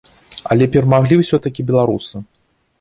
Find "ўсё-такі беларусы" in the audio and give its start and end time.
1.21-2.27